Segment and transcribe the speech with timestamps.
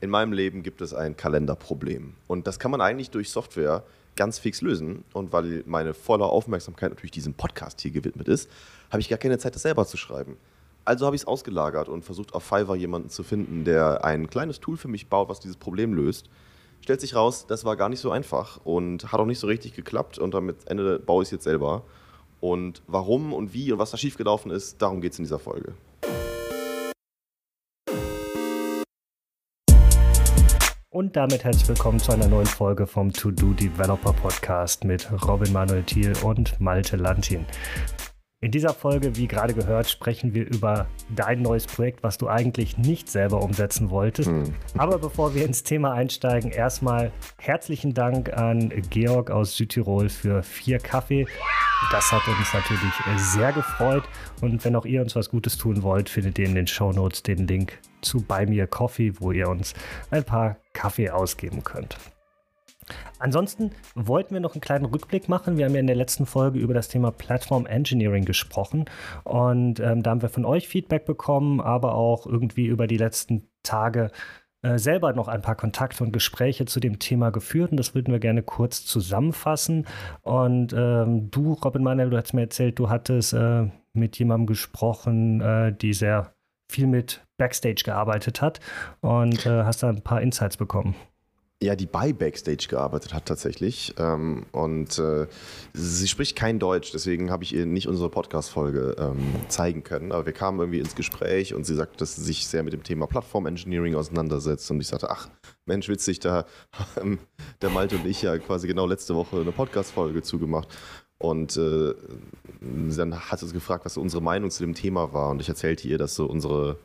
[0.00, 2.14] In meinem Leben gibt es ein Kalenderproblem.
[2.26, 3.82] Und das kann man eigentlich durch Software
[4.14, 5.04] ganz fix lösen.
[5.12, 8.50] Und weil meine volle Aufmerksamkeit natürlich diesem Podcast hier gewidmet ist,
[8.90, 10.36] habe ich gar keine Zeit, das selber zu schreiben.
[10.84, 14.60] Also habe ich es ausgelagert und versucht auf Fiverr jemanden zu finden, der ein kleines
[14.60, 16.28] Tool für mich baut, was dieses Problem löst.
[16.80, 19.74] Stellt sich raus, das war gar nicht so einfach und hat auch nicht so richtig
[19.74, 21.82] geklappt und damit Ende baue ich es jetzt selber.
[22.40, 25.74] Und warum und wie und was da schiefgelaufen ist, darum geht es in dieser Folge.
[30.96, 35.52] Und damit herzlich willkommen zu einer neuen Folge vom To Do Developer Podcast mit Robin
[35.52, 37.44] Manuel Thiel und Malte Lantin.
[38.42, 42.76] In dieser Folge, wie gerade gehört, sprechen wir über dein neues Projekt, was du eigentlich
[42.76, 44.28] nicht selber umsetzen wolltest.
[44.28, 44.52] Hm.
[44.76, 50.78] Aber bevor wir ins Thema einsteigen, erstmal herzlichen Dank an Georg aus Südtirol für vier
[50.78, 51.26] Kaffee.
[51.90, 52.94] Das hat uns natürlich
[53.32, 54.04] sehr gefreut.
[54.42, 57.22] Und wenn auch ihr uns was Gutes tun wollt, findet ihr in den Show Notes
[57.22, 59.72] den Link zu Buy Me Coffee, wo ihr uns
[60.10, 61.96] ein paar Kaffee ausgeben könnt.
[63.18, 65.56] Ansonsten wollten wir noch einen kleinen Rückblick machen.
[65.56, 68.84] Wir haben ja in der letzten Folge über das Thema Platform Engineering gesprochen
[69.24, 73.48] und ähm, da haben wir von euch Feedback bekommen, aber auch irgendwie über die letzten
[73.62, 74.10] Tage
[74.62, 78.12] äh, selber noch ein paar Kontakte und Gespräche zu dem Thema geführt und das würden
[78.12, 79.86] wir gerne kurz zusammenfassen.
[80.22, 85.40] Und ähm, du, Robin Manuel, du hast mir erzählt, du hattest äh, mit jemandem gesprochen,
[85.40, 86.34] äh, die sehr
[86.70, 88.60] viel mit Backstage gearbeitet hat
[89.00, 90.96] und äh, hast da ein paar Insights bekommen
[91.62, 93.94] ja, die bei Backstage gearbeitet hat tatsächlich.
[93.98, 95.26] Ähm, und äh,
[95.72, 100.12] sie spricht kein Deutsch, deswegen habe ich ihr nicht unsere Podcast-Folge ähm, zeigen können.
[100.12, 102.82] Aber wir kamen irgendwie ins Gespräch und sie sagte, dass sie sich sehr mit dem
[102.82, 104.70] Thema Plattform-Engineering auseinandersetzt.
[104.70, 105.30] Und ich sagte, ach,
[105.64, 106.44] Mensch, witzig, da
[106.96, 107.18] haben
[107.62, 110.68] der Malte und ich ja quasi genau letzte Woche eine Podcast-Folge zugemacht.
[111.18, 111.94] Und äh,
[112.60, 115.30] dann hat sie gefragt, was unsere Meinung zu dem Thema war.
[115.30, 116.78] Und ich erzählte ihr, dass so unsere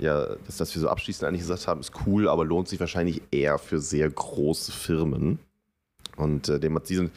[0.00, 3.22] ja, dass, dass wir so abschließend eigentlich gesagt haben, ist cool, aber lohnt sich wahrscheinlich
[3.30, 5.38] eher für sehr große Firmen.
[6.16, 7.10] Und äh, dem hat sie,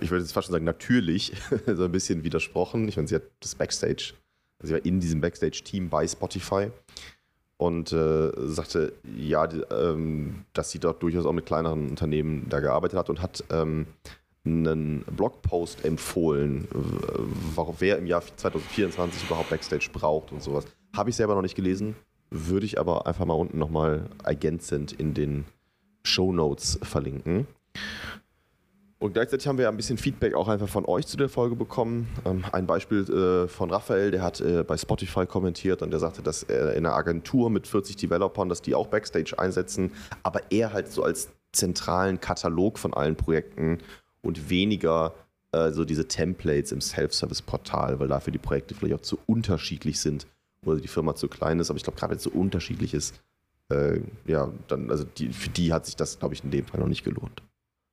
[0.00, 1.32] ich würde jetzt fast schon sagen, natürlich
[1.66, 2.88] so ein bisschen widersprochen.
[2.88, 4.14] Ich meine, sie hat das Backstage,
[4.58, 6.70] also sie war in diesem Backstage-Team bei Spotify
[7.56, 12.60] und äh, sagte, ja, die, ähm, dass sie dort durchaus auch mit kleineren Unternehmen da
[12.60, 13.86] gearbeitet hat und hat ähm,
[14.44, 16.66] einen Blogpost empfohlen,
[17.78, 20.64] wer im Jahr 2024 überhaupt Backstage braucht und sowas.
[20.94, 21.96] Habe ich selber noch nicht gelesen,
[22.30, 25.44] würde ich aber einfach mal unten nochmal ergänzend in den
[26.02, 27.46] Show Notes verlinken.
[28.98, 32.06] Und gleichzeitig haben wir ein bisschen Feedback auch einfach von euch zu der Folge bekommen.
[32.26, 36.20] Ähm, ein Beispiel äh, von Raphael, der hat äh, bei Spotify kommentiert und der sagte,
[36.20, 40.74] dass er in einer Agentur mit 40 Developern, dass die auch Backstage einsetzen, aber er
[40.74, 43.78] halt so als zentralen Katalog von allen Projekten
[44.20, 45.14] und weniger
[45.52, 50.26] äh, so diese Templates im Self-Service-Portal, weil dafür die Projekte vielleicht auch zu unterschiedlich sind
[50.64, 51.70] oder die Firma zu klein ist.
[51.70, 53.20] Aber ich glaube, gerade wenn es so unterschiedlich ist,
[53.70, 56.80] äh, ja, dann, also die, für die hat sich das, glaube ich, in dem Fall
[56.80, 57.42] noch nicht gelohnt.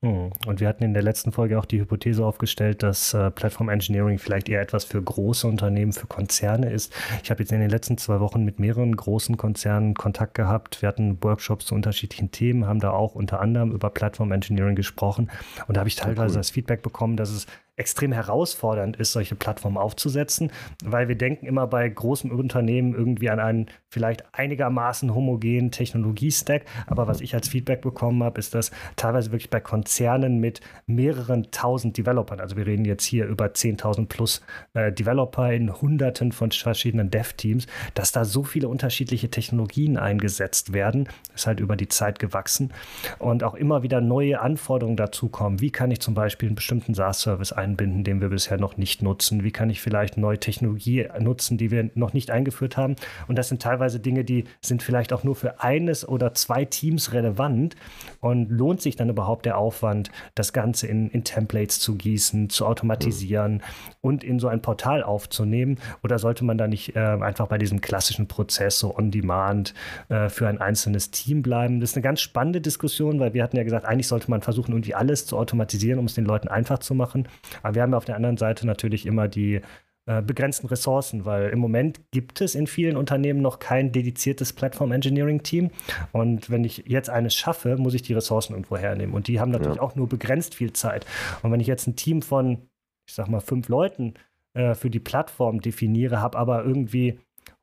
[0.03, 0.31] Hm.
[0.45, 4.19] Und wir hatten in der letzten Folge auch die Hypothese aufgestellt, dass äh, Platform Engineering
[4.19, 6.94] vielleicht eher etwas für große Unternehmen, für Konzerne ist.
[7.23, 10.83] Ich habe jetzt in den letzten zwei Wochen mit mehreren großen Konzernen Kontakt gehabt.
[10.83, 15.31] Wir hatten Workshops zu unterschiedlichen Themen, haben da auch unter anderem über Platform Engineering gesprochen.
[15.67, 16.41] Und da habe ich teilweise cool.
[16.41, 20.51] das Feedback bekommen, dass es extrem herausfordernd ist, solche Plattformen aufzusetzen,
[20.83, 26.65] weil wir denken immer bei großen Unternehmen irgendwie an einen vielleicht einigermaßen homogenen Technologiestack.
[26.88, 31.51] Aber was ich als Feedback bekommen habe, ist, dass teilweise wirklich bei Konzernen mit mehreren
[31.51, 34.41] tausend Developern, also wir reden jetzt hier über 10.000 plus
[34.73, 41.07] äh, Developer in Hunderten von verschiedenen Dev-Teams, dass da so viele unterschiedliche Technologien eingesetzt werden,
[41.35, 42.73] ist halt über die Zeit gewachsen
[43.19, 45.61] und auch immer wieder neue Anforderungen dazu kommen.
[45.61, 47.66] Wie kann ich zum Beispiel einen bestimmten SaaS-Service einsetzen?
[47.67, 49.44] Einbinden, den wir bisher noch nicht nutzen?
[49.44, 52.95] Wie kann ich vielleicht neue Technologie nutzen, die wir noch nicht eingeführt haben?
[53.28, 57.13] Und das sind teilweise Dinge, die sind vielleicht auch nur für eines oder zwei Teams
[57.13, 57.75] relevant.
[58.19, 62.66] Und lohnt sich dann überhaupt der Aufwand, das Ganze in, in Templates zu gießen, zu
[62.66, 63.61] automatisieren mhm.
[64.01, 65.79] und in so ein Portal aufzunehmen?
[66.03, 69.73] Oder sollte man da nicht äh, einfach bei diesem klassischen Prozess so on-demand
[70.09, 71.79] äh, für ein einzelnes Team bleiben?
[71.79, 74.71] Das ist eine ganz spannende Diskussion, weil wir hatten ja gesagt, eigentlich sollte man versuchen,
[74.71, 77.27] irgendwie alles zu automatisieren, um es den Leuten einfach zu machen.
[77.63, 79.62] Aber wir haben ja auf der anderen Seite natürlich immer die
[80.07, 84.94] äh, begrenzten Ressourcen, weil im Moment gibt es in vielen Unternehmen noch kein dediziertes Platform
[84.94, 85.69] Engineering Team.
[86.13, 89.13] Und wenn ich jetzt eines schaffe, muss ich die Ressourcen irgendwo hernehmen.
[89.13, 89.81] Und die haben natürlich ja.
[89.81, 91.06] auch nur begrenzt viel Zeit.
[91.44, 92.69] Und wenn ich jetzt ein Team von,
[93.06, 94.13] ich sag mal, fünf Leuten
[94.53, 97.19] äh, für die Plattform definiere, habe aber irgendwie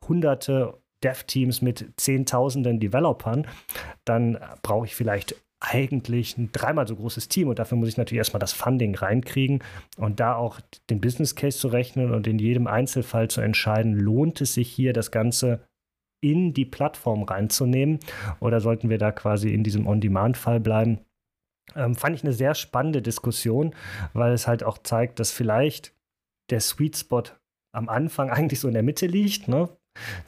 [0.06, 3.46] hunderte Dev-Teams mit Zehntausenden Developern,
[4.04, 8.18] dann brauche ich vielleicht eigentlich ein dreimal so großes Team und dafür muss ich natürlich
[8.18, 9.62] erstmal das Funding reinkriegen
[9.96, 14.40] und da auch den Business Case zu rechnen und in jedem Einzelfall zu entscheiden, lohnt
[14.40, 15.64] es sich hier das Ganze
[16.22, 17.98] in die Plattform reinzunehmen?
[18.40, 21.00] Oder sollten wir da quasi in diesem On-Demand-Fall bleiben?
[21.76, 23.74] Ähm, fand ich eine sehr spannende Diskussion,
[24.12, 25.94] weil es halt auch zeigt, dass vielleicht
[26.50, 27.24] der Sweet Spot
[27.74, 29.48] am Anfang eigentlich so in der Mitte liegt.
[29.48, 29.68] Ne?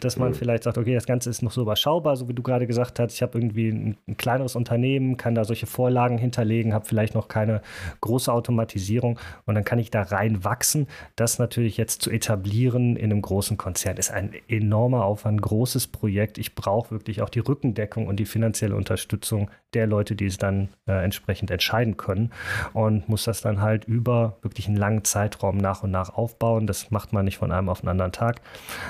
[0.00, 0.34] Dass man mhm.
[0.34, 3.14] vielleicht sagt, okay, das Ganze ist noch so überschaubar, so wie du gerade gesagt hast.
[3.14, 7.28] Ich habe irgendwie ein, ein, kleineres Unternehmen, kann da solche Vorlagen hinterlegen, habe vielleicht noch
[7.28, 7.62] keine
[8.00, 10.86] große Automatisierung und dann kann ich da rein wachsen.
[11.16, 15.88] Das natürlich jetzt zu etablieren in einem großen Konzern ist ein enormer Aufwand, ein großes
[15.88, 16.38] Projekt.
[16.38, 20.68] Ich brauche wirklich auch die Rückendeckung und die finanzielle Unterstützung der Leute, die es dann
[20.86, 22.32] äh, entsprechend entscheiden können
[22.72, 26.66] und muss das dann halt über wirklich einen langen Zeitraum nach und nach aufbauen.
[26.66, 28.40] Das macht man nicht von einem auf den anderen Tag,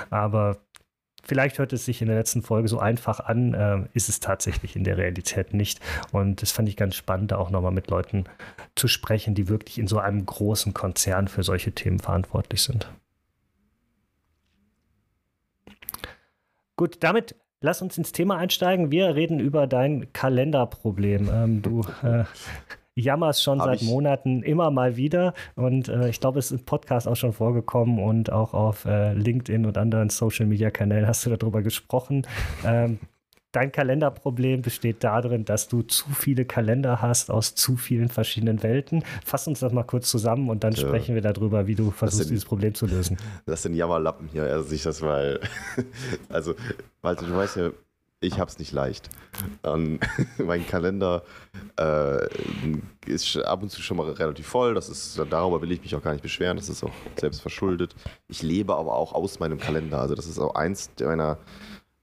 [0.09, 0.57] aber
[1.27, 4.77] Vielleicht hört es sich in der letzten Folge so einfach an, äh, ist es tatsächlich
[4.77, 5.81] in der Realität nicht.
[6.13, 8.23] Und das fand ich ganz spannend, da auch nochmal mit Leuten
[8.75, 12.89] zu sprechen, die wirklich in so einem großen Konzern für solche Themen verantwortlich sind.
[16.77, 18.89] Gut, damit lass uns ins Thema einsteigen.
[18.89, 21.29] Wir reden über dein Kalenderproblem.
[21.29, 22.23] Ähm, du äh,
[23.01, 23.87] jammerst schon Hab seit ich.
[23.87, 27.99] Monaten immer mal wieder und äh, ich glaube, es ist im Podcast auch schon vorgekommen
[27.99, 32.25] und auch auf äh, LinkedIn und anderen Social-Media-Kanälen hast du darüber gesprochen.
[32.65, 32.99] Ähm,
[33.51, 39.03] dein Kalenderproblem besteht darin, dass du zu viele Kalender hast aus zu vielen verschiedenen Welten.
[39.25, 40.87] Fass uns das mal kurz zusammen und dann ja.
[40.87, 43.17] sprechen wir darüber, wie du versuchst, sind, dieses Problem zu lösen.
[43.45, 45.39] Das sind Jammerlappen hier, also ich das mal.
[46.29, 46.53] also,
[47.01, 47.71] Walter, du weißt ja,
[48.19, 49.09] ich habe es nicht leicht.
[49.63, 49.99] Und
[50.37, 51.23] mein Kalender
[51.79, 52.27] äh,
[53.05, 54.73] ist ab und zu schon mal relativ voll.
[54.73, 56.57] Das ist, darüber will ich mich auch gar nicht beschweren.
[56.57, 57.95] Das ist auch selbst verschuldet.
[58.27, 60.01] Ich lebe aber auch aus meinem Kalender.
[60.01, 61.37] Also das ist auch eins meiner,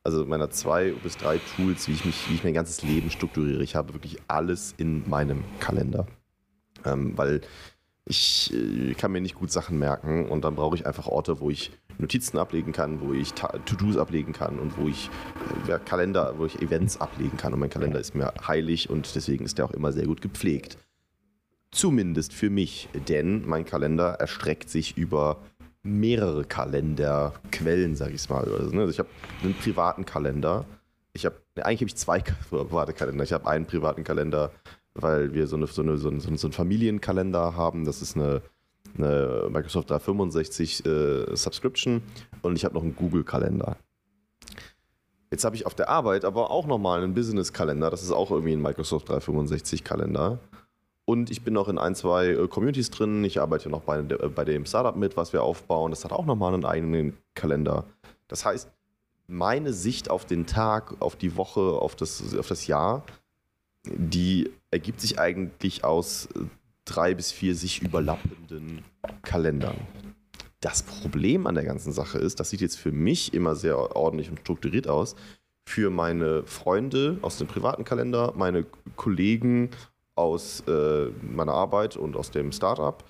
[0.04, 3.62] also meiner zwei bis drei Tools, wie ich mich, wie ich mein ganzes Leben strukturiere.
[3.62, 6.06] Ich habe wirklich alles in meinem Kalender.
[6.84, 7.40] Ähm, weil
[8.04, 11.50] ich äh, kann mir nicht gut Sachen merken und dann brauche ich einfach Orte, wo
[11.50, 15.10] ich Notizen ablegen kann, wo ich To-Dos ablegen kann und wo ich
[15.68, 17.52] äh, Kalender, wo ich Events ablegen kann.
[17.52, 20.78] Und mein Kalender ist mir heilig und deswegen ist der auch immer sehr gut gepflegt.
[21.70, 25.38] Zumindest für mich, denn mein Kalender erstreckt sich über
[25.82, 28.44] mehrere Kalenderquellen, sag ich mal.
[28.44, 29.08] Also ich habe
[29.42, 30.64] einen privaten Kalender.
[31.12, 32.20] Ich habe, eigentlich habe ich zwei
[32.50, 33.24] private Kalender.
[33.24, 34.50] Ich habe einen privaten Kalender
[34.94, 37.84] weil wir so, eine, so, eine, so, einen, so einen Familienkalender haben.
[37.84, 38.42] Das ist eine,
[38.96, 42.02] eine Microsoft 365 äh, Subscription
[42.42, 43.76] und ich habe noch einen Google-Kalender.
[45.30, 47.90] Jetzt habe ich auf der Arbeit aber auch nochmal einen Business-Kalender.
[47.90, 50.38] Das ist auch irgendwie ein Microsoft 365-Kalender.
[51.06, 53.24] Und ich bin noch in ein, zwei äh, Communities drin.
[53.24, 55.90] Ich arbeite noch bei, äh, bei dem Startup mit, was wir aufbauen.
[55.90, 57.84] Das hat auch nochmal einen eigenen Kalender.
[58.28, 58.70] Das heißt,
[59.26, 63.02] meine Sicht auf den Tag, auf die Woche, auf das, auf das Jahr
[63.86, 66.44] die ergibt sich eigentlich aus äh,
[66.84, 68.84] drei bis vier sich überlappenden
[69.22, 69.76] Kalendern.
[70.60, 74.30] Das Problem an der ganzen Sache ist, das sieht jetzt für mich immer sehr ordentlich
[74.30, 75.14] und strukturiert aus.
[75.68, 78.66] Für meine Freunde aus dem privaten Kalender, meine
[78.96, 79.70] Kollegen
[80.14, 83.02] aus äh, meiner Arbeit und aus dem Startup,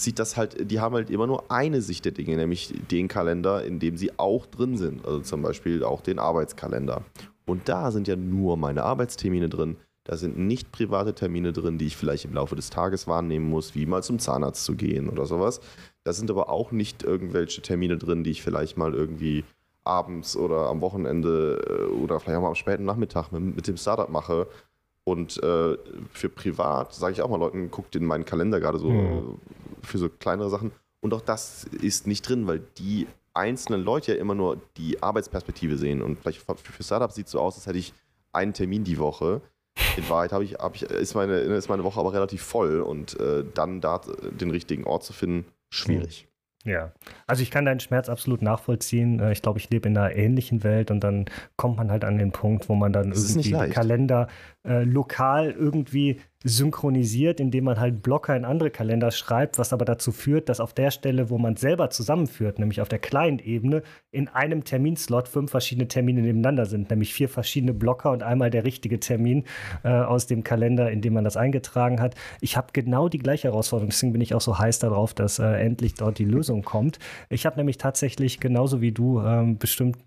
[0.00, 3.64] sieht das halt, die haben halt immer nur eine Sicht der Dinge, nämlich den Kalender,
[3.64, 5.04] in dem sie auch drin sind.
[5.04, 7.04] Also zum Beispiel auch den Arbeitskalender.
[7.46, 9.76] Und da sind ja nur meine Arbeitstermine drin.
[10.08, 13.74] Da sind nicht private Termine drin, die ich vielleicht im Laufe des Tages wahrnehmen muss,
[13.74, 15.60] wie mal zum Zahnarzt zu gehen oder sowas.
[16.02, 19.44] Da sind aber auch nicht irgendwelche Termine drin, die ich vielleicht mal irgendwie
[19.84, 23.76] abends oder am Wochenende äh, oder vielleicht auch mal am späten Nachmittag mit, mit dem
[23.76, 24.46] Startup mache.
[25.04, 25.76] Und äh,
[26.10, 29.38] für privat sage ich auch mal Leuten, guckt in meinen Kalender gerade so mhm.
[29.82, 30.72] für so kleinere Sachen.
[31.00, 35.76] Und auch das ist nicht drin, weil die einzelnen Leute ja immer nur die Arbeitsperspektive
[35.76, 36.00] sehen.
[36.00, 37.92] Und vielleicht für Startups sieht es so aus, als hätte ich
[38.32, 39.42] einen Termin die Woche.
[39.98, 43.44] In Wahrheit ich, hab ich, ist, meine, ist meine Woche aber relativ voll und äh,
[43.54, 44.00] dann da
[44.30, 46.28] den richtigen Ort zu finden, schwierig.
[46.64, 46.92] Ja,
[47.26, 49.20] also ich kann deinen Schmerz absolut nachvollziehen.
[49.20, 51.26] Äh, ich glaube, ich lebe in einer ähnlichen Welt und dann
[51.56, 54.28] kommt man halt an den Punkt, wo man dann das irgendwie Kalender
[54.66, 60.12] äh, lokal irgendwie synchronisiert, indem man halt Blocker in andere Kalender schreibt, was aber dazu
[60.12, 64.62] führt, dass auf der Stelle, wo man selber zusammenführt, nämlich auf der Client-Ebene, in einem
[64.62, 69.44] Terminslot fünf verschiedene Termine nebeneinander sind, nämlich vier verschiedene Blocker und einmal der richtige Termin
[69.82, 72.14] äh, aus dem Kalender, in dem man das eingetragen hat.
[72.40, 75.44] Ich habe genau die gleiche Herausforderung, deswegen bin ich auch so heiß darauf, dass äh,
[75.44, 77.00] endlich dort die Lösung kommt.
[77.30, 79.98] Ich habe nämlich tatsächlich genauso wie du ähm, bestimmt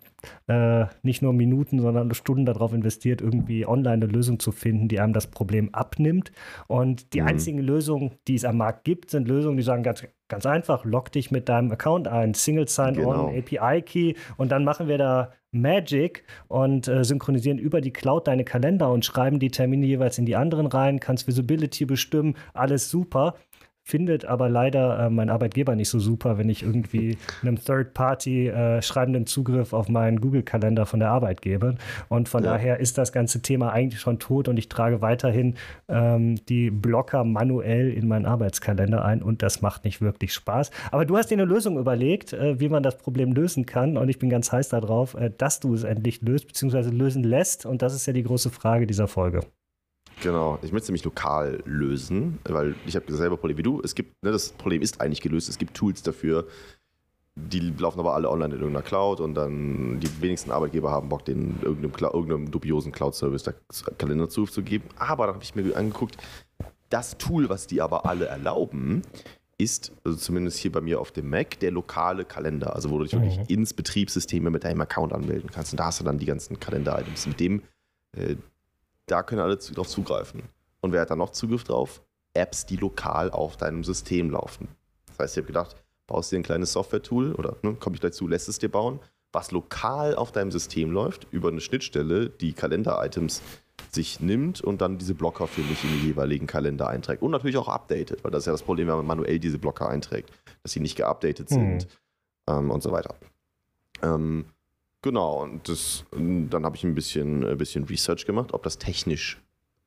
[0.48, 5.00] äh, nicht nur Minuten, sondern Stunden darauf investiert, irgendwie online eine Lösung zu finden, die
[5.00, 6.32] einem das Problem abnimmt.
[6.68, 7.28] Und die mhm.
[7.28, 11.12] einzigen Lösungen, die es am Markt gibt, sind Lösungen, die sagen ganz, ganz einfach, log
[11.12, 13.34] dich mit deinem Account ein, Single Sign-On, genau.
[13.38, 18.90] API-Key und dann machen wir da Magic und äh, synchronisieren über die Cloud deine Kalender
[18.90, 23.36] und schreiben die Termine jeweils in die anderen rein, kannst Visibility bestimmen, alles super
[23.84, 28.82] findet aber leider äh, mein Arbeitgeber nicht so super, wenn ich irgendwie einem Third-Party äh,
[28.82, 31.76] schreibenden Zugriff auf meinen Google-Kalender von der Arbeit gebe.
[32.08, 32.52] Und von ja.
[32.52, 35.56] daher ist das ganze Thema eigentlich schon tot und ich trage weiterhin
[35.90, 40.72] ähm, die Blocker manuell in meinen Arbeitskalender ein und das macht nicht wirklich Spaß.
[40.92, 44.10] Aber du hast dir eine Lösung überlegt, äh, wie man das Problem lösen kann und
[44.10, 46.90] ich bin ganz heiß darauf, äh, dass du es endlich löst bzw.
[46.90, 49.42] lösen lässt und das ist ja die große Frage dieser Folge.
[50.22, 53.82] Genau, ich möchte es nämlich lokal lösen, weil ich habe dasselbe Problem wie du.
[53.84, 56.48] Es gibt, ne, das Problem ist eigentlich gelöst, es gibt Tools dafür,
[57.36, 61.26] die laufen aber alle online in irgendeiner Cloud und dann die wenigsten Arbeitgeber haben Bock,
[61.26, 63.52] den irgendeinem, irgendeinem dubiosen Cloud-Service
[63.98, 64.88] Kalender zuzugeben.
[64.98, 66.18] Aber da habe ich mir angeguckt,
[66.90, 69.02] das Tool, was die aber alle erlauben,
[69.58, 72.76] ist, also zumindest hier bei mir auf dem Mac, der lokale Kalender.
[72.76, 73.22] Also wo du dich mhm.
[73.22, 75.72] wirklich ins Betriebssystem mit deinem Account anmelden kannst.
[75.72, 77.28] Und da hast du dann die ganzen Kalender-Items.
[77.28, 77.62] Mit dem
[78.18, 78.36] äh,
[79.12, 80.44] da können alle drauf zugreifen.
[80.82, 82.02] Und wer hat da noch Zugriff drauf?
[82.34, 84.70] Apps, die lokal auf deinem System laufen.
[85.08, 85.76] Das heißt, ich habe gedacht,
[86.08, 89.00] baust dir ein kleines Software-Tool oder ne, komme ich gleich zu, lässt es dir bauen,
[89.34, 93.42] was lokal auf deinem System läuft, über eine Schnittstelle, die Kalender-Items
[93.92, 97.22] sich nimmt und dann diese Blocker für mich in den jeweiligen Kalender einträgt.
[97.22, 99.90] Und natürlich auch updatet, weil das ist ja das Problem, wenn man manuell diese Blocker
[99.90, 100.32] einträgt,
[100.64, 101.88] dass sie nicht geupdatet sind
[102.48, 102.54] mhm.
[102.54, 103.16] ähm, und so weiter.
[104.02, 104.46] Ähm,
[105.02, 109.42] Genau, und das, dann habe ich ein bisschen, ein bisschen Research gemacht, ob das technisch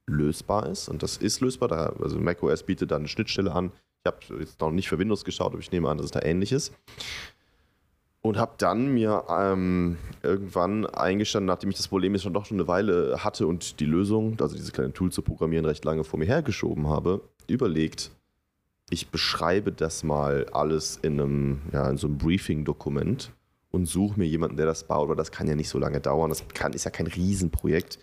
[0.07, 0.89] lösbar ist.
[0.89, 1.69] Und das ist lösbar.
[1.69, 3.73] Da, also macOS bietet da eine Schnittstelle an.
[4.03, 6.21] Ich habe jetzt noch nicht für Windows geschaut, aber ich nehme an, dass es da
[6.23, 6.73] ähnlich ist.
[8.23, 12.59] Und habe dann mir ähm, irgendwann eingestanden, nachdem ich das Problem jetzt schon doch schon
[12.59, 16.19] eine Weile hatte und die Lösung, also dieses kleine Tool zu programmieren, recht lange vor
[16.19, 18.11] mir hergeschoben habe, überlegt,
[18.91, 23.31] ich beschreibe das mal alles in einem, ja, in so einem Briefing-Dokument
[23.75, 26.31] und suche mir jemanden, der das baut, weil das kann ja nicht so lange dauern.
[26.31, 27.99] Das kann, ist ja kein Riesenprojekt.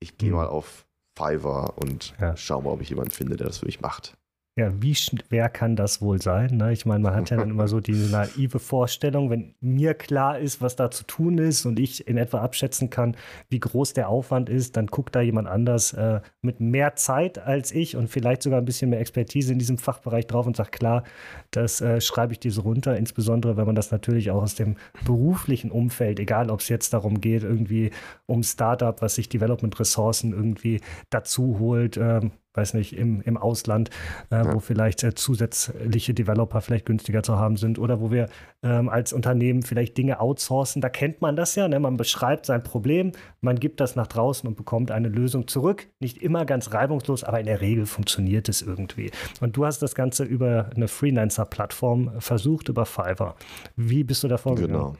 [0.00, 0.36] Ich gehe mhm.
[0.36, 0.86] mal auf
[1.18, 2.36] Fiverr und ja.
[2.36, 4.16] schaue mal, ob ich jemanden finde, der das für mich macht.
[4.56, 6.58] Ja, wie schwer kann das wohl sein?
[6.58, 6.72] Ne?
[6.72, 10.62] Ich meine, man hat ja dann immer so diese naive Vorstellung, wenn mir klar ist,
[10.62, 13.16] was da zu tun ist und ich in etwa abschätzen kann,
[13.48, 17.72] wie groß der Aufwand ist, dann guckt da jemand anders äh, mit mehr Zeit als
[17.72, 21.02] ich und vielleicht sogar ein bisschen mehr Expertise in diesem Fachbereich drauf und sagt, klar,
[21.50, 24.76] das äh, schreibe ich dir so runter, insbesondere wenn man das natürlich auch aus dem
[25.04, 27.90] beruflichen Umfeld, egal ob es jetzt darum geht, irgendwie
[28.26, 30.80] um Startup, was sich Development-Ressourcen irgendwie
[31.10, 33.90] dazu holt, ähm, weiß nicht, im, im Ausland,
[34.30, 34.54] äh, ja.
[34.54, 38.28] wo vielleicht äh, zusätzliche Developer vielleicht günstiger zu haben sind oder wo wir
[38.62, 40.80] ähm, als Unternehmen vielleicht Dinge outsourcen.
[40.80, 41.68] Da kennt man das ja.
[41.68, 41.80] Ne?
[41.80, 45.88] Man beschreibt sein Problem, man gibt das nach draußen und bekommt eine Lösung zurück.
[46.00, 49.10] Nicht immer ganz reibungslos, aber in der Regel funktioniert es irgendwie.
[49.40, 53.34] Und du hast das Ganze über eine Freelancer-Plattform versucht, über Fiverr.
[53.76, 54.74] Wie bist du da vorgegangen?
[54.74, 54.96] Genau.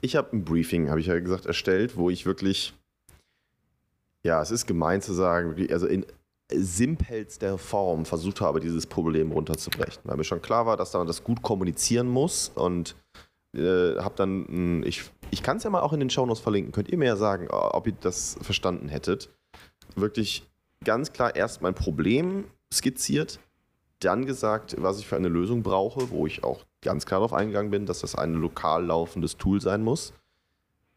[0.00, 2.74] Ich habe ein Briefing, habe ich ja gesagt, erstellt, wo ich wirklich
[4.24, 6.04] ja, es ist gemein zu sagen, also in
[6.52, 10.02] simpelster Form versucht habe, dieses Problem runterzubrechen.
[10.04, 12.96] Weil mir schon klar war, dass man das gut kommunizieren muss und
[13.54, 16.88] äh, habe dann, ich, ich kann es ja mal auch in den Shownotes verlinken, könnt
[16.88, 19.30] ihr mir ja sagen, ob ihr das verstanden hättet.
[19.94, 20.46] Wirklich
[20.84, 23.40] ganz klar erst mein Problem skizziert,
[24.00, 27.70] dann gesagt, was ich für eine Lösung brauche, wo ich auch ganz klar darauf eingegangen
[27.70, 30.12] bin, dass das ein lokal laufendes Tool sein muss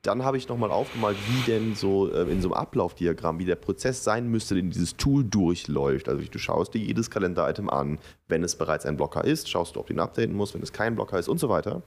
[0.02, 3.56] dann habe ich nochmal aufgemalt, wie denn so äh, in so einem Ablaufdiagramm, wie der
[3.56, 6.10] Prozess sein müsste, den dieses Tool durchläuft.
[6.10, 8.00] Also du schaust dir jedes Kalender-Item an.
[8.28, 10.74] Wenn es bereits ein Blocker ist, schaust du, ob du ihn updaten musst, wenn es
[10.74, 11.84] kein Blocker ist und so weiter.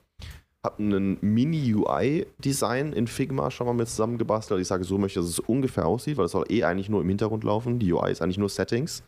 [0.63, 4.61] Habe einen Mini-UI-Design in Figma schon mal mit zusammengebastelt.
[4.61, 7.03] Ich sage, so möchte ich, dass es ungefähr aussieht, weil es soll eh eigentlich nur
[7.03, 7.79] im Hintergrund laufen.
[7.81, 9.03] Die UI ist eigentlich nur Settings.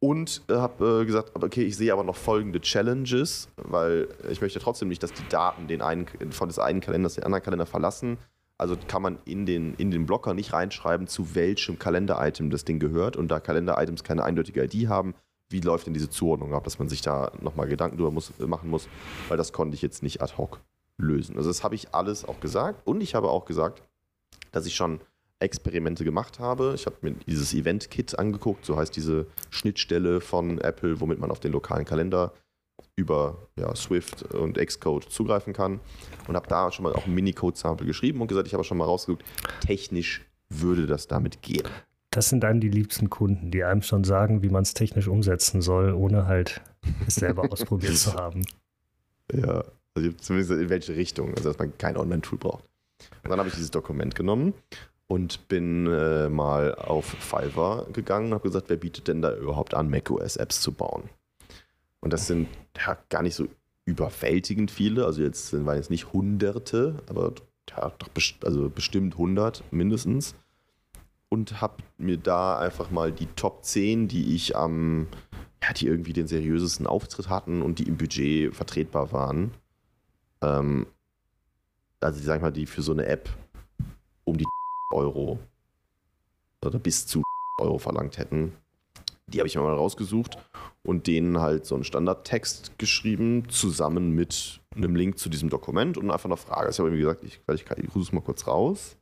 [0.00, 4.60] Und äh, habe äh, gesagt, okay, ich sehe aber noch folgende Challenges, weil ich möchte
[4.60, 8.18] trotzdem nicht, dass die Daten den einen, von des einen Kalenders den anderen Kalender verlassen.
[8.58, 12.78] Also kann man in den, in den Blocker nicht reinschreiben, zu welchem Kalender-Item das Ding
[12.78, 13.16] gehört.
[13.16, 15.14] Und da Kalender-Items keine eindeutige ID haben,
[15.48, 18.70] wie läuft denn diese Zuordnung ab, dass man sich da nochmal Gedanken drüber muss, machen
[18.70, 18.88] muss,
[19.28, 20.60] weil das konnte ich jetzt nicht ad hoc
[20.98, 21.36] lösen.
[21.36, 22.86] Also das habe ich alles auch gesagt.
[22.86, 23.82] Und ich habe auch gesagt,
[24.52, 25.00] dass ich schon
[25.40, 26.72] Experimente gemacht habe.
[26.74, 31.40] Ich habe mir dieses Event-Kit angeguckt, so heißt diese Schnittstelle von Apple, womit man auf
[31.40, 32.32] den lokalen Kalender
[32.96, 35.80] über ja, Swift und Xcode zugreifen kann
[36.26, 38.84] und habe da schon mal auch ein Mini-Code-Sample geschrieben und gesagt, ich habe schon mal
[38.84, 39.24] rausgeguckt,
[39.60, 41.68] technisch würde das damit gehen.
[42.10, 45.62] Das sind einem die liebsten Kunden, die einem schon sagen, wie man es technisch umsetzen
[45.62, 46.62] soll, ohne halt
[47.06, 48.44] es selber ausprobiert zu haben.
[49.32, 49.62] Ja,
[49.94, 52.64] also zumindest in welche Richtung, also dass man kein Online-Tool braucht.
[53.22, 54.54] Und dann habe ich dieses Dokument genommen
[55.08, 59.74] und bin äh, mal auf Fiverr gegangen und habe gesagt, wer bietet denn da überhaupt
[59.74, 61.08] an, macOS-Apps zu bauen?
[62.00, 63.48] Und das sind ja, gar nicht so
[63.86, 67.32] überwältigend viele, also jetzt waren jetzt nicht Hunderte, aber
[67.70, 67.92] ja,
[68.44, 70.34] also bestimmt 100 mindestens.
[71.30, 75.08] Und habe mir da einfach mal die Top 10, die ich am,
[75.62, 79.52] ja, die irgendwie den seriösesten Auftritt hatten und die im Budget vertretbar waren.
[80.40, 80.86] Ähm,
[82.00, 83.28] also, sag mal, die für so eine App
[84.90, 85.38] Euro
[86.64, 87.22] oder bis zu
[87.60, 88.52] Euro verlangt hätten.
[89.26, 90.38] Die habe ich mir mal rausgesucht
[90.82, 96.10] und denen halt so einen Standardtext geschrieben, zusammen mit einem Link zu diesem Dokument und
[96.10, 96.70] einfach eine Frage.
[96.70, 98.96] Ich habe mir gesagt, ich, ich, ich rufe es mal kurz raus.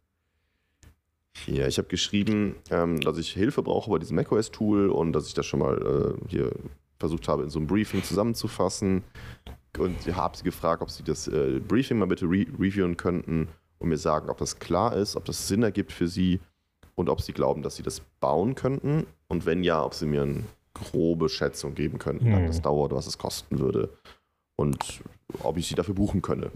[1.45, 5.35] Hier, ich habe geschrieben, ähm, dass ich Hilfe brauche bei diesem macOS-Tool und dass ich
[5.35, 6.50] das schon mal äh, hier
[6.99, 9.05] versucht habe, in so einem Briefing zusammenzufassen.
[9.78, 13.88] Und habe sie gefragt, ob sie das äh, Briefing mal bitte re reviewen könnten und
[13.88, 16.40] mir sagen, ob das klar ist, ob das Sinn ergibt für sie
[16.95, 19.06] und ob sie glauben, dass sie das bauen könnten.
[19.28, 22.92] Und wenn ja, ob sie mir eine grobe Schätzung geben könnten, wie lange das dauert,
[22.92, 23.90] was es kosten würde
[24.56, 25.02] und
[25.42, 26.50] ob ich sie dafür buchen könne.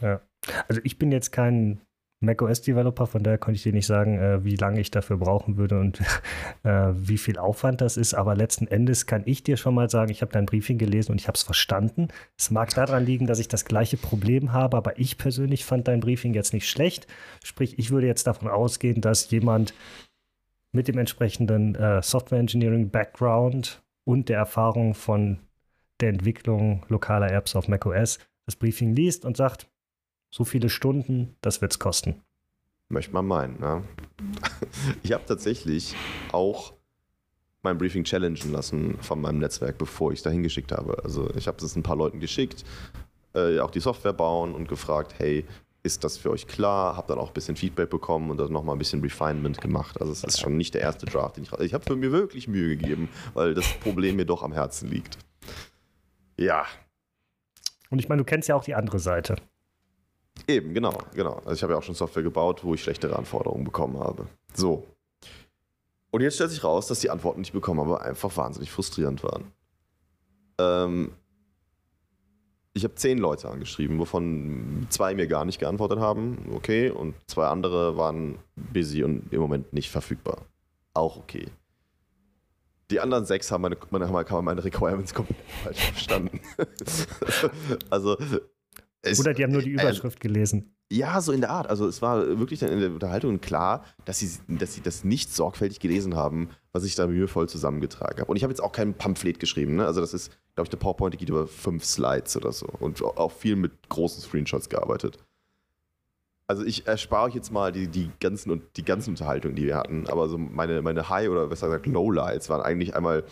[0.00, 0.20] Ja,
[0.68, 1.80] also ich bin jetzt kein
[2.20, 5.80] macOS-Developer, von daher konnte ich dir nicht sagen, äh, wie lange ich dafür brauchen würde
[5.80, 6.00] und
[6.62, 8.14] äh, wie viel Aufwand das ist.
[8.14, 11.20] Aber letzten Endes kann ich dir schon mal sagen, ich habe dein Briefing gelesen und
[11.20, 12.08] ich habe es verstanden.
[12.36, 16.00] Es mag daran liegen, dass ich das gleiche Problem habe, aber ich persönlich fand dein
[16.00, 17.06] Briefing jetzt nicht schlecht.
[17.42, 19.72] Sprich, ich würde jetzt davon ausgehen, dass jemand
[20.72, 25.38] mit dem entsprechenden äh, Software Engineering Background und der Erfahrung von
[26.00, 29.69] der Entwicklung lokaler Apps auf macOS das Briefing liest und sagt,
[30.30, 32.22] so viele Stunden, das wird es kosten.
[32.88, 33.84] Möchte man meinen, ne?
[35.02, 35.94] Ich habe tatsächlich
[36.32, 36.74] auch
[37.62, 41.02] mein Briefing challengen lassen von meinem Netzwerk, bevor ich es dahin geschickt habe.
[41.04, 42.64] Also ich habe es ein paar Leuten geschickt,
[43.34, 45.44] äh, auch die Software bauen und gefragt, hey,
[45.82, 46.96] ist das für euch klar?
[46.96, 50.00] Habe dann auch ein bisschen Feedback bekommen und dann nochmal ein bisschen Refinement gemacht.
[50.00, 51.52] Also es ist schon nicht der erste Draft, den ich...
[51.60, 55.18] Ich habe für mir wirklich Mühe gegeben, weil das Problem mir doch am Herzen liegt.
[56.36, 56.66] Ja.
[57.90, 59.36] Und ich meine, du kennst ja auch die andere Seite.
[60.50, 61.34] Eben, genau, genau.
[61.44, 64.26] Also ich habe ja auch schon Software gebaut, wo ich schlechtere Anforderungen bekommen habe.
[64.52, 64.84] So.
[66.10, 69.22] Und jetzt stellt sich raus, dass die Antworten, die ich bekommen habe, einfach wahnsinnig frustrierend
[69.22, 69.52] waren.
[70.58, 71.12] Ähm,
[72.72, 77.46] ich habe zehn Leute angeschrieben, wovon zwei mir gar nicht geantwortet haben, okay, und zwei
[77.46, 80.46] andere waren busy und im Moment nicht verfügbar.
[80.94, 81.46] Auch okay.
[82.90, 86.40] Die anderen sechs haben meine, meine, haben meine Requirements komplett falsch verstanden.
[87.90, 88.16] also
[89.02, 90.74] es, Oder die haben nur die äh, Überschrift äh, gelesen.
[90.92, 91.68] Ja, so in der Art.
[91.70, 95.32] Also es war wirklich dann in der Unterhaltung klar, dass sie, dass sie das nicht
[95.32, 98.30] sorgfältig gelesen haben, was ich da mühevoll zusammengetragen habe.
[98.30, 99.76] Und ich habe jetzt auch kein Pamphlet geschrieben.
[99.76, 99.86] Ne?
[99.86, 102.66] Also das ist, glaube ich, eine PowerPoint, die geht über fünf Slides oder so.
[102.66, 105.18] Und auch viel mit großen Screenshots gearbeitet.
[106.48, 110.08] Also ich erspare euch jetzt mal die, die, ganzen, die ganzen Unterhaltungen, die wir hatten.
[110.08, 113.22] Aber so meine, meine High- oder besser gesagt Lowlights waren eigentlich einmal,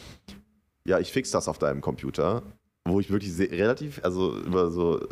[0.84, 2.44] ja, ich fix das auf deinem Computer
[2.88, 5.06] wo ich wirklich sehr, relativ, also über so,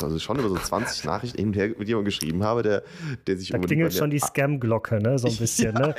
[0.00, 2.82] also schon über so 20 Nachrichten hin und her mit jemandem geschrieben habe, der,
[3.26, 5.18] der sich Da klingelt schon die Scam-Glocke, ne?
[5.18, 5.94] So ein bisschen, ja, ne?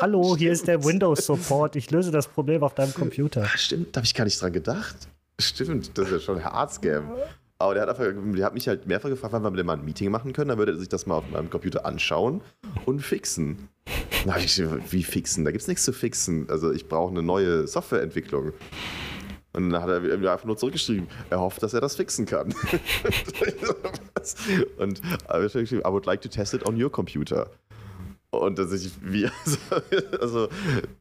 [0.00, 3.44] Hallo, hier ist der Windows-Support, ich löse das Problem auf deinem Computer.
[3.46, 4.96] Ach, stimmt, da habe ich gar nicht dran gedacht.
[5.38, 7.10] Stimmt, das ist ja schon ein Hard-Scam.
[7.58, 9.78] Aber der hat, einfach, der hat mich halt mehrfach gefragt, wann wir mit dem mal
[9.78, 10.50] ein Meeting machen können.
[10.50, 12.42] Dann würde er sich das mal auf meinem Computer anschauen
[12.84, 13.68] und fixen.
[14.26, 15.44] Na, wie fixen?
[15.44, 16.50] Da gibt es nichts zu fixen.
[16.50, 18.52] Also ich brauche eine neue Softwareentwicklung.
[19.56, 22.48] Und dann hat er mir einfach nur zurückgeschrieben, er hofft, dass er das fixen kann.
[24.78, 27.48] und er hat geschrieben, I would like to test it on your computer.
[28.30, 29.28] Und dass ich, wie,
[30.20, 30.48] also,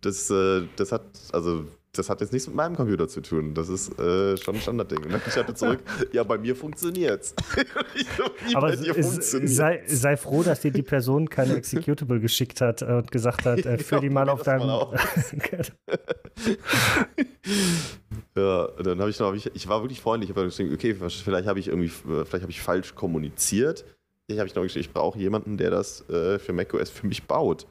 [0.01, 3.53] das, äh, das hat, also, das hat jetzt nichts mit meinem Computer zu tun.
[3.53, 5.03] Das ist äh, schon ein Standardding.
[5.03, 5.79] Und ich hatte zurück,
[6.11, 7.33] ja, bei mir funktioniert's.
[8.53, 13.45] Aber es, sei, sei, froh, dass dir die Person keine Executable geschickt hat und gesagt
[13.45, 14.69] hat, äh, führ ja, die mal auf deinem.
[18.37, 20.29] Ja, dann habe ich noch, ich, ich war wirklich freundlich.
[20.29, 23.85] Ich habe gesagt, okay, vielleicht habe ich irgendwie, vielleicht habe ich falsch kommuniziert.
[24.27, 27.23] Ich habe ich noch geschrieben, ich brauche jemanden, der das äh, für macOS für mich
[27.27, 27.65] baut.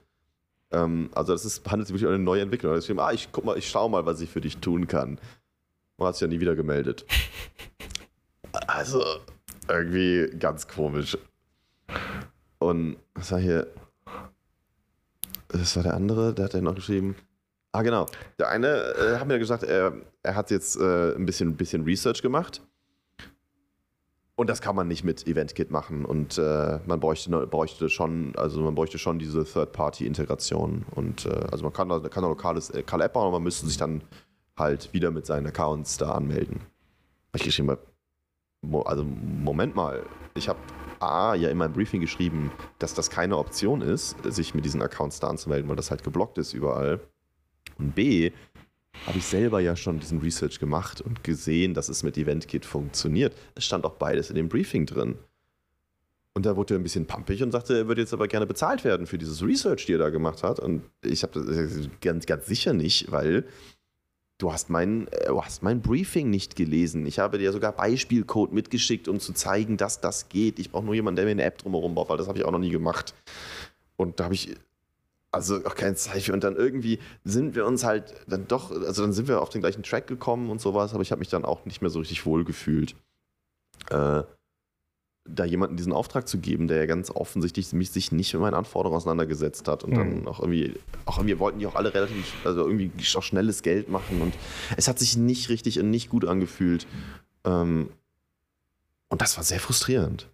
[0.71, 2.73] Ähm, also das ist, handelt sich wirklich um eine neue Entwicklung.
[2.73, 5.19] Da geschrieben, ah, ich guck mal, ich schau mal, was ich für dich tun kann.
[5.97, 7.05] Und hat sich ja nie wieder gemeldet.
[8.69, 9.05] Also,
[9.67, 11.19] irgendwie ganz komisch.
[12.61, 13.67] Und was war hier?
[15.49, 17.17] Das war der andere, der hat ja noch geschrieben.
[17.73, 18.07] Ah, genau.
[18.39, 19.93] Der eine äh, hat mir gesagt, er,
[20.25, 22.63] er hat jetzt äh, ein bisschen, bisschen Research gemacht
[24.37, 28.61] und das kann man nicht mit EventKit machen und äh, man bräuchte, bräuchte schon, also
[28.63, 33.27] man bräuchte schon diese Third-Party-Integration und äh, also man kann, kann lokales, äh, App bauen,
[33.27, 34.03] aber man müsste sich dann
[34.57, 36.61] halt wieder mit seinen Accounts da anmelden.
[37.37, 37.77] Ich geschrieben
[38.87, 40.59] also Moment mal, ich habe
[41.01, 45.21] A ja in meinem Briefing geschrieben, dass das keine Option ist, sich mit diesen Accounts
[45.21, 47.01] da anzumelden, weil das halt geblockt ist überall.
[47.79, 48.33] Und B,
[49.07, 53.35] habe ich selber ja schon diesen Research gemacht und gesehen, dass es mit EventKit funktioniert.
[53.55, 55.17] Es stand auch beides in dem Briefing drin.
[56.33, 58.83] Und da wurde er ein bisschen pumpig und sagte, er würde jetzt aber gerne bezahlt
[58.83, 60.59] werden für dieses Research, die er da gemacht hat.
[60.59, 63.45] Und ich habe das ganz, ganz sicher nicht, weil
[64.39, 67.07] du hast mein, äh, du hast mein Briefing nicht gelesen.
[67.07, 70.59] Ich habe dir sogar Beispielcode mitgeschickt, um zu zeigen, dass das geht.
[70.59, 72.51] Ich brauche nur jemanden, der mir eine App drumherum baut, weil das habe ich auch
[72.51, 73.15] noch nie gemacht.
[73.97, 74.57] Und da habe ich
[75.35, 76.33] also auch kein Zeichen.
[76.33, 79.61] Und dann irgendwie sind wir uns halt dann doch, also dann sind wir auf den
[79.61, 82.25] gleichen Track gekommen und sowas, aber ich habe mich dann auch nicht mehr so richtig
[82.27, 82.95] wohl gefühlt.
[83.91, 84.23] Äh,
[85.27, 88.55] da jemanden diesen Auftrag zu geben, der ja ganz offensichtlich mich sich nicht mit meinen
[88.55, 89.97] Anforderungen auseinandergesetzt hat und mhm.
[89.97, 90.75] dann auch irgendwie,
[91.07, 94.35] auch irgendwie wollten die auch alle relativ, also irgendwie auch schnelles Geld machen und
[94.77, 96.87] es hat sich nicht richtig und nicht gut angefühlt.
[97.45, 97.89] Ähm,
[99.09, 100.29] und das war sehr frustrierend.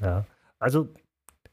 [0.00, 0.24] Ja,
[0.58, 0.88] also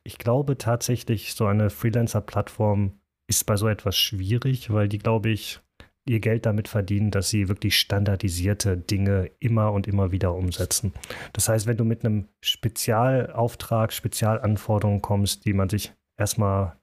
[0.03, 2.93] ich glaube tatsächlich, so eine Freelancer-Plattform
[3.27, 5.59] ist bei so etwas schwierig, weil die, glaube ich,
[6.05, 10.93] ihr Geld damit verdienen, dass sie wirklich standardisierte Dinge immer und immer wieder umsetzen.
[11.31, 16.75] Das heißt, wenn du mit einem Spezialauftrag, Spezialanforderungen kommst, die man sich erstmal,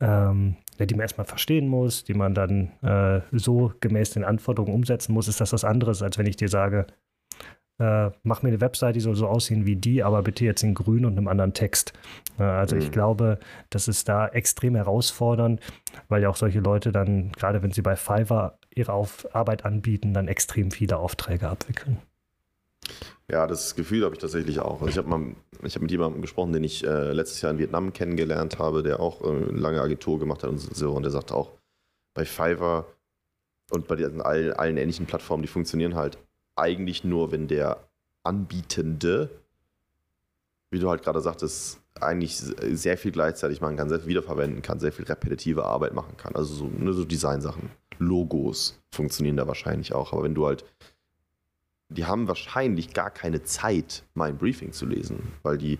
[0.00, 5.12] ähm, die man erstmal verstehen muss, die man dann äh, so gemäß den Anforderungen umsetzen
[5.12, 6.86] muss, ist das was anderes, als wenn ich dir sage,
[7.80, 10.74] äh, mach mir eine Website, die soll so aussehen wie die, aber bitte jetzt in
[10.74, 11.94] grün und einem anderen Text.
[12.38, 12.82] Äh, also mhm.
[12.82, 13.38] ich glaube,
[13.70, 15.60] das ist da extrem herausfordernd,
[16.08, 20.12] weil ja auch solche Leute dann, gerade wenn sie bei Fiverr ihre Auf Arbeit anbieten,
[20.12, 21.98] dann extrem viele Aufträge abwickeln.
[23.30, 24.82] Ja, das Gefühl habe ich tatsächlich auch.
[24.82, 28.58] Also ich habe hab mit jemandem gesprochen, den ich äh, letztes Jahr in Vietnam kennengelernt
[28.58, 30.92] habe, der auch äh, lange Agentur gemacht hat und so.
[30.92, 31.52] Und der sagt auch,
[32.12, 32.86] bei Fiverr
[33.70, 36.18] und bei allen, allen ähnlichen Plattformen, die funktionieren halt
[36.60, 37.78] eigentlich nur, wenn der
[38.22, 39.30] Anbietende,
[40.70, 44.80] wie du halt gerade sagtest, eigentlich sehr viel gleichzeitig machen kann, sehr viel wiederverwenden kann,
[44.80, 46.34] sehr viel repetitive Arbeit machen kann.
[46.34, 47.70] Also so, ne, so Designsachen.
[47.98, 50.12] Logos funktionieren da wahrscheinlich auch.
[50.12, 50.64] Aber wenn du halt,
[51.88, 55.78] die haben wahrscheinlich gar keine Zeit, mein Briefing zu lesen, weil die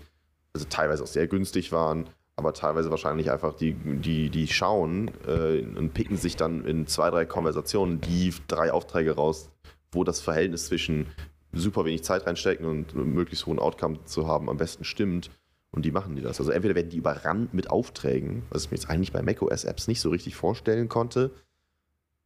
[0.53, 5.63] also teilweise auch sehr günstig waren, aber teilweise wahrscheinlich einfach die, die, die schauen äh,
[5.63, 9.51] und picken sich dann in zwei, drei Konversationen die drei Aufträge raus,
[9.93, 11.07] wo das Verhältnis zwischen
[11.53, 15.31] super wenig Zeit reinstecken und möglichst hohen Outcome zu haben am besten stimmt.
[15.73, 16.41] Und die machen die das.
[16.41, 20.01] Also entweder werden die überrannt mit Aufträgen, was ich mir jetzt eigentlich bei macOS-Apps nicht
[20.01, 21.31] so richtig vorstellen konnte,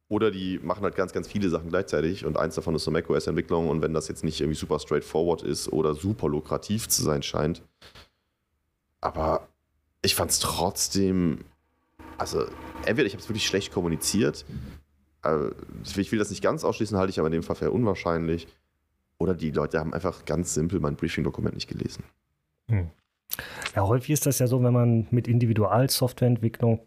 [0.07, 3.69] oder die machen halt ganz, ganz viele Sachen gleichzeitig und eins davon ist so macOS-Entwicklung
[3.69, 7.63] und wenn das jetzt nicht irgendwie super straightforward ist oder super lukrativ zu sein scheint.
[9.01, 9.47] Aber
[10.03, 11.43] ich fand es trotzdem,
[12.17, 12.45] also
[12.85, 14.45] entweder ich habe es wirklich schlecht kommuniziert,
[15.95, 18.47] ich will das nicht ganz ausschließen, halte ich aber in dem Fall für unwahrscheinlich.
[19.17, 22.03] Oder die Leute haben einfach ganz simpel mein Briefing-Dokument nicht gelesen.
[22.69, 22.89] Hm.
[23.75, 26.81] Ja, häufig ist das ja so, wenn man mit Individualsoftwareentwicklung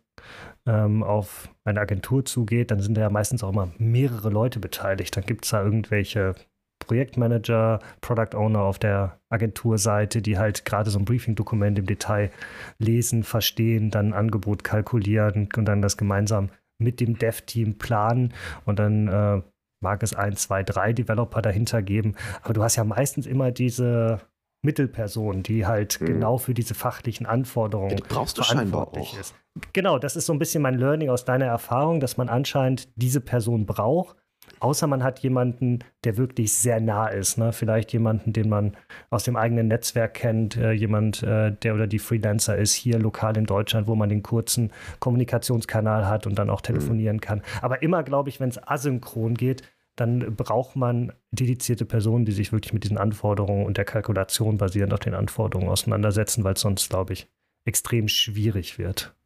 [0.67, 5.17] ähm, auf eine Agentur zugeht, dann sind da ja meistens auch immer mehrere Leute beteiligt.
[5.17, 6.35] Dann gibt es da irgendwelche
[6.79, 12.31] Projektmanager, Product Owner auf der Agenturseite, die halt gerade so ein Briefing-Dokument im Detail
[12.79, 18.33] lesen, verstehen, dann ein Angebot kalkulieren und dann das gemeinsam mit dem Dev-Team planen
[18.65, 19.43] und dann äh,
[19.81, 22.15] mag es ein, zwei, drei Developer dahinter geben.
[22.43, 24.21] Aber du hast ja meistens immer diese
[24.63, 26.07] Mittelperson, die halt mhm.
[26.07, 29.35] genau für diese fachlichen Anforderungen die brauchst du verantwortlich ist.
[29.73, 33.21] Genau, das ist so ein bisschen mein Learning aus deiner Erfahrung, dass man anscheinend diese
[33.21, 34.17] Person braucht
[34.61, 37.39] Außer man hat jemanden, der wirklich sehr nah ist.
[37.39, 37.53] Ne?
[37.53, 38.77] Vielleicht jemanden, den man
[39.11, 43.37] aus dem eigenen Netzwerk kennt, äh, jemand, äh, der oder die Freelancer ist, hier lokal
[43.37, 47.21] in Deutschland, wo man den kurzen Kommunikationskanal hat und dann auch telefonieren mhm.
[47.21, 47.43] kann.
[47.63, 49.63] Aber immer, glaube ich, wenn es asynchron geht,
[49.97, 54.93] dann braucht man dedizierte Personen, die sich wirklich mit diesen Anforderungen und der Kalkulation basierend
[54.93, 57.29] auf den Anforderungen auseinandersetzen, weil es sonst, glaube ich,
[57.65, 59.18] extrem schwierig wird.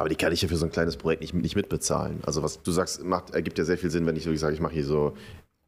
[0.00, 2.20] Aber die kann ich ja für so ein kleines Projekt nicht, nicht mitbezahlen.
[2.24, 4.60] Also was du sagst, macht, ergibt ja sehr viel Sinn, wenn ich wirklich sage, ich
[4.60, 5.12] mache hier so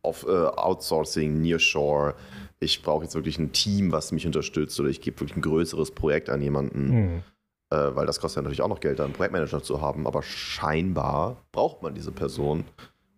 [0.01, 2.15] auf, äh, Outsourcing, Nearshore.
[2.59, 5.91] Ich brauche jetzt wirklich ein Team, was mich unterstützt oder ich gebe wirklich ein größeres
[5.91, 6.89] Projekt an jemanden.
[6.89, 7.23] Mhm.
[7.69, 10.07] Äh, weil das kostet ja natürlich auch noch Geld, da einen Projektmanager zu haben.
[10.07, 12.65] Aber scheinbar braucht man diese Person,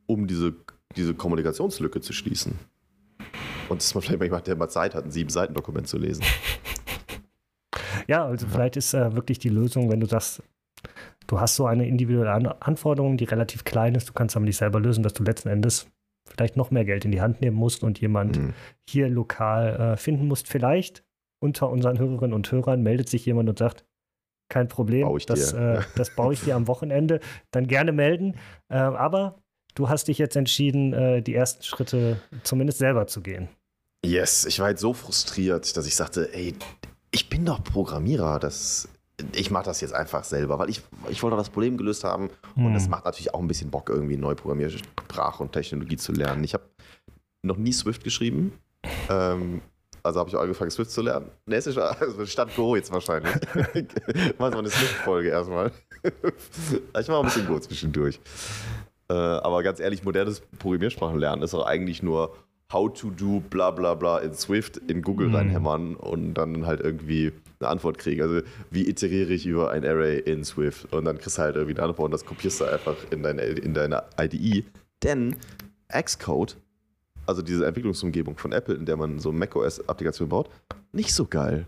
[0.07, 0.53] um diese,
[0.97, 2.59] diese Kommunikationslücke zu schließen.
[3.69, 6.25] Und dass man vielleicht manchmal der mal Zeit hat, ein sieben Seiten Dokument zu lesen.
[8.07, 10.43] Ja, also vielleicht ist äh, wirklich die Lösung, wenn du sagst,
[11.27, 14.81] du hast so eine individuelle Anforderung, die relativ klein ist, du kannst aber nicht selber
[14.81, 15.87] lösen, dass du letzten Endes
[16.27, 18.55] vielleicht noch mehr Geld in die Hand nehmen musst und jemand mhm.
[18.89, 20.49] hier lokal äh, finden musst.
[20.49, 21.05] Vielleicht
[21.41, 23.85] unter unseren Hörerinnen und Hörern meldet sich jemand und sagt,
[24.49, 27.21] kein Problem, das, äh, das baue ich dir am Wochenende,
[27.51, 28.37] dann gerne melden.
[28.69, 29.43] Äh, aber
[29.75, 33.49] du hast dich jetzt entschieden, äh, die ersten Schritte zumindest selber zu gehen.
[34.05, 36.55] Yes, ich war halt so frustriert, dass ich sagte, ey,
[37.11, 38.89] ich bin doch Programmierer, das
[39.33, 42.67] ich mache das jetzt einfach selber, weil ich, ich wollte das Problem gelöst haben und
[42.67, 42.75] hm.
[42.75, 46.43] das macht natürlich auch ein bisschen Bock, irgendwie neue Programmiersprache und Technologie zu lernen.
[46.43, 46.65] Ich habe
[47.43, 48.53] noch nie Swift geschrieben.
[49.09, 49.61] Ähm,
[50.03, 51.31] also habe ich auch angefangen, Swift zu lernen.
[51.47, 53.33] Ne, es ist also Stadt Go jetzt wahrscheinlich.
[54.39, 55.73] Machen wir eine Swift-Folge erstmal.
[56.03, 58.21] ich mache ein bisschen Go zwischendurch.
[59.09, 62.35] Äh, aber ganz ehrlich, modernes Programmiersprachen lernen ist auch eigentlich nur
[62.73, 65.37] how to do bla bla bla in Swift in Google mhm.
[65.37, 67.33] reinhämmern und dann halt irgendwie
[67.65, 68.23] eine Antwort kriegen.
[68.23, 71.77] Also wie iteriere ich über ein Array in Swift und dann kriegst du halt irgendwie
[71.77, 74.65] eine Antwort und das kopierst du einfach in deine, in deine IDE.
[75.03, 75.37] Denn
[75.89, 76.57] Xcode,
[77.27, 80.49] also diese Entwicklungsumgebung von Apple, in der man so macOS-Applikationen baut,
[80.93, 81.67] nicht so geil.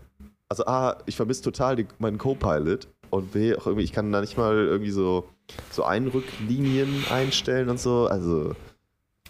[0.49, 4.21] Also A, ich vermisse total die, meinen Copilot und B, auch irgendwie, ich kann da
[4.21, 5.27] nicht mal irgendwie so,
[5.71, 8.07] so Einrücklinien einstellen und so.
[8.07, 8.55] Also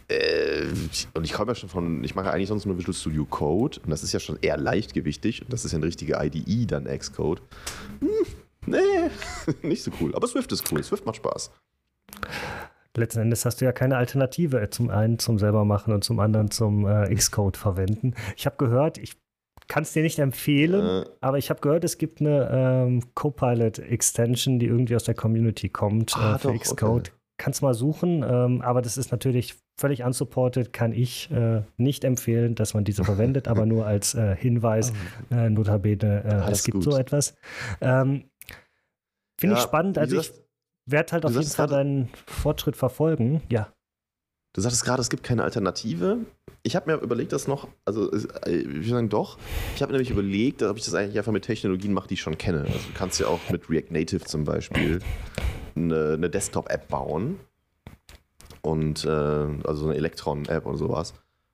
[0.10, 0.66] äh,
[1.14, 3.90] und ich komme ja schon von, ich mache eigentlich sonst nur Visual Studio Code und
[3.90, 7.42] das ist ja schon eher leichtgewichtig und das ist ja eine richtige IDE dann Xcode.
[8.00, 8.10] Hm,
[8.68, 8.78] nee,
[9.68, 10.16] nicht so cool.
[10.16, 10.82] Aber Swift ist cool.
[10.84, 11.52] Swift macht Spaß.
[12.96, 14.70] Letzten Endes hast du ja keine Alternative.
[14.72, 18.16] Zum einen zum selber machen und zum anderen zum äh, Xcode verwenden.
[18.36, 19.18] Ich habe gehört, ich
[19.68, 24.60] kann es dir nicht empfehlen, äh, aber ich habe gehört, es gibt eine ähm, Copilot-Extension,
[24.60, 27.10] die irgendwie aus der Community kommt äh, ah, für Xcode.
[27.10, 27.17] Okay.
[27.38, 32.56] Kannst mal suchen, ähm, aber das ist natürlich völlig unsupported, kann ich äh, nicht empfehlen,
[32.56, 34.92] dass man diese verwendet, aber nur als äh, Hinweis,
[35.30, 35.36] oh.
[35.36, 36.84] äh, notabene, äh, es gibt gut.
[36.84, 37.36] so etwas.
[37.80, 38.26] Ähm,
[39.40, 40.32] Finde ja, ich spannend, also ich
[40.88, 43.72] werde halt auf jeden Fall deinen Fortschritt verfolgen, ja.
[44.54, 46.18] Du sagtest gerade, es gibt keine Alternative.
[46.64, 49.38] Ich habe mir überlegt, das noch, also äh, ich würde sagen doch,
[49.76, 52.40] ich habe nämlich überlegt, ob ich das eigentlich einfach mit Technologien mache, die ich schon
[52.40, 52.62] kenne.
[52.62, 55.00] Also du kannst ja auch mit React Native zum Beispiel
[55.78, 57.40] eine, eine Desktop-App bauen
[58.62, 61.14] und äh, also eine Elektron-App und sowas.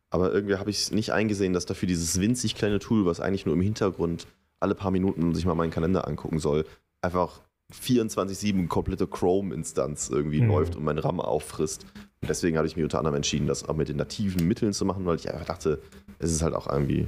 [0.10, 3.46] Aber irgendwie habe ich es nicht eingesehen, dass dafür dieses winzig kleine Tool, was eigentlich
[3.46, 4.28] nur im Hintergrund
[4.60, 6.66] alle paar Minuten sich mal meinen Kalender angucken soll,
[7.02, 7.42] einfach
[7.74, 10.50] 24-7 komplette Chrome-Instanz irgendwie mhm.
[10.50, 11.86] läuft und mein RAM auffrisst.
[12.22, 14.86] Und deswegen habe ich mich unter anderem entschieden, das auch mit den nativen Mitteln zu
[14.86, 15.82] machen, weil ich einfach dachte,
[16.20, 17.08] es ist halt auch irgendwie,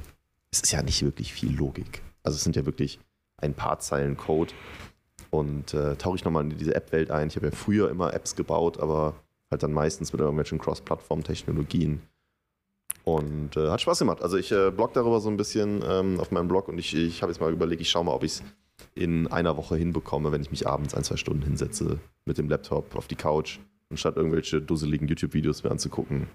[0.50, 2.02] es ist ja nicht wirklich viel Logik.
[2.22, 2.98] Also es sind ja wirklich
[3.38, 4.52] ein paar Zeilen Code.
[5.30, 7.28] Und äh, tauche ich nochmal in diese App-Welt ein.
[7.28, 9.14] Ich habe ja früher immer Apps gebaut, aber
[9.50, 12.02] halt dann meistens mit irgendwelchen Cross-Plattform-Technologien.
[13.04, 14.22] Und äh, hat Spaß gemacht.
[14.22, 17.22] Also ich äh, blog darüber so ein bisschen ähm, auf meinem Blog und ich, ich
[17.22, 18.42] habe jetzt mal überlegt, ich schaue mal, ob ich es
[18.94, 22.96] in einer Woche hinbekomme, wenn ich mich abends ein, zwei Stunden hinsetze mit dem Laptop
[22.96, 23.58] auf die Couch
[23.90, 26.26] und statt irgendwelche dusseligen YouTube-Videos mir anzugucken,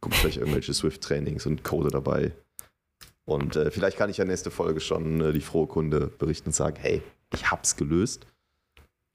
[0.00, 2.32] gucke ich vielleicht irgendwelche Swift-Trainings und Code dabei.
[3.24, 6.54] Und äh, vielleicht kann ich ja nächste Folge schon äh, die frohe Kunde berichten und
[6.54, 8.26] sagen, hey, ich hab's gelöst.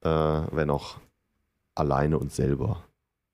[0.04, 1.00] Äh, wenn auch
[1.76, 2.84] alleine und selber.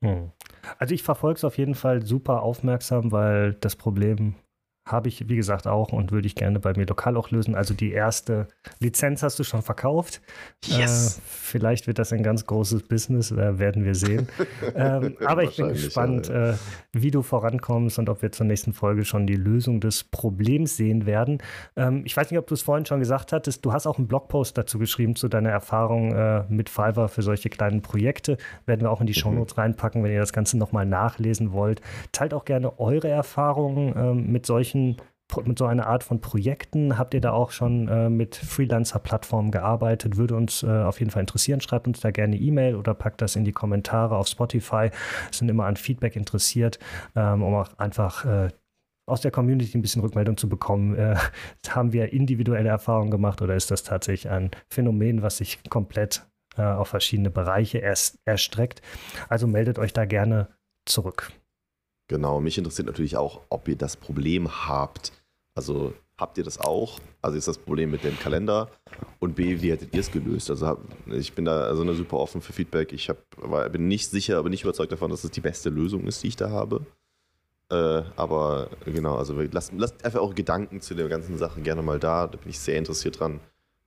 [0.03, 0.31] Hm.
[0.77, 4.35] Also ich verfolge es auf jeden Fall super aufmerksam, weil das Problem
[4.91, 7.56] habe ich, wie gesagt, auch und würde ich gerne bei mir lokal auch lösen.
[7.56, 8.47] Also die erste
[8.80, 10.21] Lizenz hast du schon verkauft.
[10.65, 11.17] Yes.
[11.17, 14.28] Äh, vielleicht wird das ein ganz großes Business, äh, werden wir sehen.
[14.75, 16.52] ähm, aber ich bin gespannt, ja, ja.
[16.52, 16.56] Äh,
[16.93, 21.06] wie du vorankommst und ob wir zur nächsten Folge schon die Lösung des Problems sehen
[21.06, 21.39] werden.
[21.75, 23.65] Ähm, ich weiß nicht, ob du es vorhin schon gesagt hattest.
[23.65, 27.49] Du hast auch einen Blogpost dazu geschrieben zu deiner Erfahrung äh, mit Fiverr für solche
[27.49, 28.38] kleinen Projekte.
[28.65, 29.21] Werden wir auch in die mhm.
[29.21, 31.82] Shownotes reinpacken, wenn ihr das Ganze nochmal nachlesen wollt.
[32.12, 34.97] Teilt auch gerne eure Erfahrungen ähm, mit solchen solchen
[35.45, 36.97] mit so einer Art von Projekten?
[36.97, 40.17] Habt ihr da auch schon äh, mit Freelancer-Plattformen gearbeitet?
[40.17, 41.61] Würde uns äh, auf jeden Fall interessieren.
[41.61, 44.89] Schreibt uns da gerne E-Mail oder packt das in die Kommentare auf Spotify.
[45.31, 46.79] Sind immer an Feedback interessiert,
[47.15, 48.49] ähm, um auch einfach äh,
[49.05, 50.95] aus der Community ein bisschen Rückmeldung zu bekommen.
[50.95, 51.15] Äh,
[51.69, 56.63] haben wir individuelle Erfahrungen gemacht oder ist das tatsächlich ein Phänomen, was sich komplett äh,
[56.63, 58.81] auf verschiedene Bereiche erst erstreckt?
[59.29, 60.47] Also meldet euch da gerne
[60.85, 61.31] zurück.
[62.09, 65.13] Genau, mich interessiert natürlich auch, ob ihr das Problem habt.
[65.53, 66.99] Also habt ihr das auch?
[67.21, 68.71] Also ist das Problem mit dem Kalender?
[69.19, 70.49] Und B, wie hättet ihr es gelöst?
[70.49, 72.93] Also hab, ich bin da also super offen für Feedback.
[72.93, 76.07] Ich hab, war, bin nicht sicher, aber nicht überzeugt davon, dass es die beste Lösung
[76.07, 76.83] ist, die ich da habe.
[77.71, 81.99] Äh, aber genau, also lasst, lasst einfach eure Gedanken zu der ganzen Sache gerne mal
[81.99, 82.25] da.
[82.25, 83.39] Da bin ich sehr interessiert dran.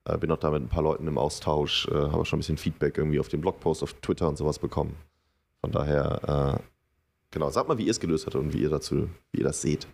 [0.05, 2.57] Äh, bin auch da mit ein paar Leuten im Austausch, äh, habe schon ein bisschen
[2.57, 4.95] Feedback irgendwie auf den Blogpost, auf Twitter und sowas bekommen.
[5.59, 6.72] Von daher äh,
[7.33, 9.59] Genau, sagt mal, wie ihr es gelöst habt und wie ihr dazu, wie ihr das
[9.59, 9.87] seht.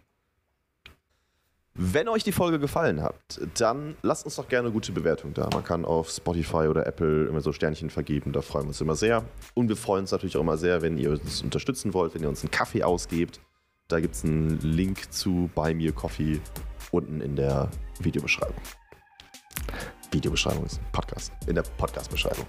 [1.74, 3.16] Wenn euch die Folge gefallen hat,
[3.58, 5.48] dann lasst uns doch gerne eine gute Bewertung da.
[5.54, 8.98] Man kann auf Spotify oder Apple immer so Sternchen vergeben, da freuen wir uns immer
[8.98, 9.24] sehr.
[9.54, 12.28] Und wir freuen uns natürlich auch immer sehr, wenn ihr uns unterstützen wollt, wenn ihr
[12.28, 13.40] uns einen Kaffee ausgebt.
[13.88, 16.42] Da gibt es einen Link zu Buy Me Coffee
[16.92, 17.72] unten in der
[18.02, 18.62] Videobeschreibung.
[20.12, 21.32] Videobeschreibung ist Podcast.
[21.48, 22.46] In der Podcast-Beschreibung.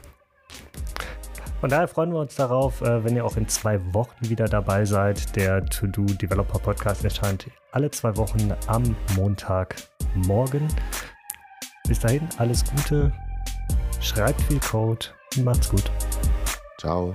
[1.61, 4.87] Von daher freuen wir uns darauf, äh, wenn ihr auch in zwei Wochen wieder dabei
[4.87, 5.37] seid.
[5.37, 10.67] Der To-Do Developer Podcast erscheint alle zwei Wochen am Montagmorgen.
[11.87, 13.13] Bis dahin, alles Gute,
[14.01, 15.91] schreibt viel Code und macht's gut.
[16.79, 17.13] Ciao.